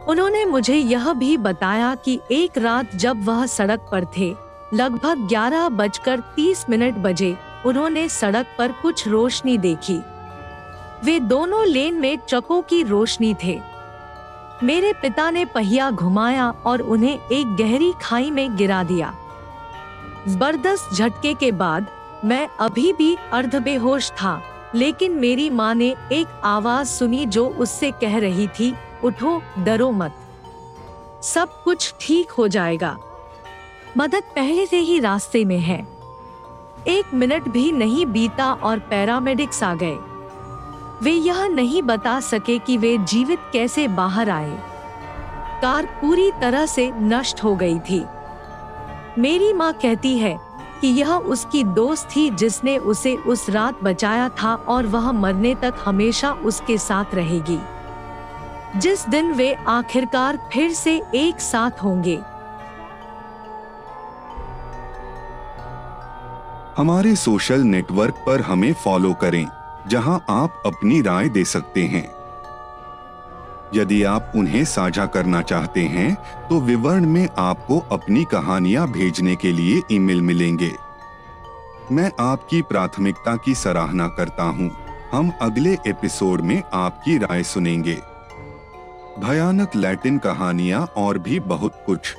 उन्होंने 0.07 0.45
मुझे 0.45 0.75
यह 0.75 1.11
भी 1.13 1.37
बताया 1.37 1.93
कि 1.95 2.19
एक 2.31 2.57
रात 2.57 2.95
जब 2.95 3.23
वह 3.25 3.45
सड़क 3.45 3.87
पर 3.91 4.05
थे, 4.17 4.35
लगभग 4.73 5.27
ग्यारह 5.27 5.69
बजकर 5.69 6.19
तीस 6.35 6.65
मिनट 6.69 6.95
बजे 6.95 7.35
उन्होंने 7.65 8.07
सड़क 8.09 8.45
पर 8.57 8.71
कुछ 8.71 9.07
रोशनी 9.07 9.57
देखी। 9.57 9.99
वे 11.03 11.19
दोनों 11.19 11.65
लेन 11.65 11.93
में 11.93 12.17
चकों 12.29 12.61
की 12.61 12.83
रोशनी 12.83 13.35
थे। 13.43 13.59
मेरे 14.63 14.93
पिता 14.93 15.29
ने 15.31 15.45
पहिया 15.45 15.91
घुमाया 15.91 16.49
और 16.65 16.81
उन्हें 16.81 17.19
एक 17.27 17.55
गहरी 17.55 17.93
खाई 18.01 18.31
में 18.31 18.55
गिरा 18.57 18.83
दिया। 18.83 19.13
ज़बरदस्त 20.27 20.95
झटके 20.95 21.33
के 21.33 21.51
बाद 21.51 21.87
मैं 22.25 22.47
अभी 22.59 22.93
भी 22.93 23.17
अर्ध 23.33 23.55
बेहोश 23.55 24.11
था, 24.11 24.41
लेकिन 24.75 25.11
मेरी 25.11 25.49
माँ 25.49 25.75
ने 25.75 25.95
एक 26.11 26.41
आवाज़ 26.43 26.87
सुनी 26.87 27.25
जो 27.25 27.49
उससे 27.49 27.91
कह 27.91 28.17
रही 28.17 28.47
थी, 28.47 28.75
उठो, 29.03 29.41
डरो 29.59 29.91
मत। 29.91 30.15
सब 31.23 31.63
कुछ 31.63 31.93
ठीक 32.01 32.31
हो 32.31 32.47
जाएगा। 32.47 32.97
मदद 33.97 34.23
पहले 34.35 34.65
से 34.65 34.77
ही 34.77 34.99
रास्ते 34.99 35.45
में 35.45 35.59
है। 35.59 35.87
एक 36.87 37.13
मिनट 37.13 37.47
भी 37.49 37.71
नहीं 37.71 38.05
बीता 38.05 38.53
और 38.53 38.79
पैरामेडिक्स 38.79 39.63
आ 39.63 39.75
गए। 39.75 39.97
वे 41.03 41.11
यह 41.11 41.47
नहीं 41.47 41.81
बता 41.81 42.19
सके 42.19 42.59
कि 42.59 42.77
वे 42.77 42.97
जीवित 42.97 43.39
कैसे 43.53 43.87
बाहर 43.87 44.29
आए। 44.29 44.57
कार 45.61 45.85
पूरी 45.85 46.31
तरह 46.31 46.65
से 46.65 46.91
नष्ट 46.95 47.43
हो 47.43 47.55
गई 47.55 47.79
थी। 47.79 48.05
मेरी 49.17 49.53
माँ 49.53 49.73
कहती 49.73 50.17
है 50.17 50.44
कि 50.81 50.87
यह 50.87 51.13
उसकी 51.13 51.63
दोस्त 51.63 52.09
थी 52.15 52.29
जिसने 52.29 52.77
उसे 52.77 53.15
उस 53.15 53.49
रात 53.49 53.83
बचाया 53.83 54.29
था 54.29 54.55
और 54.55 54.85
वह 54.85 55.11
मरने 55.11 55.55
तक 55.55 55.73
हमेशा 55.85 56.31
उसके 56.31 56.77
साथ 56.77 57.15
रहेगी। 57.15 57.59
जिस 58.79 59.09
दिन 59.09 59.31
वे 59.31 59.53
आखिरकार 59.53 60.49
फिर 60.53 60.73
से 60.73 61.01
एक 61.15 61.39
साथ 61.39 61.83
होंगे। 61.83 62.19
हमारे 66.77 67.15
सोशल 67.15 67.61
नेटवर्क 67.61 68.15
पर 68.25 68.41
हमें 68.41 68.73
फॉलो 68.73 69.13
करें, 69.13 69.47
जहाँ 69.87 70.25
आप 70.29 70.63
अपनी 70.65 71.01
राय 71.01 71.29
दे 71.29 71.43
सकते 71.45 71.83
हैं। 71.83 72.14
यदि 73.73 74.03
आप 74.03 74.31
उन्हें 74.35 74.63
साझा 74.65 75.05
करना 75.05 75.41
चाहते 75.41 75.81
हैं 75.81 76.15
तो 76.49 76.59
विवरण 76.59 77.05
में 77.05 77.27
आपको 77.37 77.79
अपनी 77.91 78.23
कहानियाँ 78.23 78.87
भेजने 78.91 79.35
के 79.35 79.51
लिए 79.51 79.81
ईमेल 79.91 80.21
मिलेंगे। 80.21 80.71
मैं 81.91 82.11
आपकी 82.19 82.61
प्राथमिकता 82.61 83.35
की 83.35 83.55
सराहना 83.55 84.07
करता 84.07 84.43
हूँ। 84.43 84.71
हम 85.11 85.31
अगले 85.41 85.77
एपिसोड 85.87 86.41
में 86.41 86.61
आपकी 86.73 87.17
राय 87.17 87.43
सुनेंगे। 87.43 87.97
भयानक 89.19 89.75
लैटिन 89.75 90.17
कहानियाँ 90.17 90.85
और 90.97 91.17
भी 91.17 91.39
बहुत 91.39 91.83
कुछ। 91.85 92.15